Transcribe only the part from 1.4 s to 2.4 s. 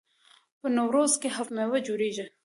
میوه جوړیږي.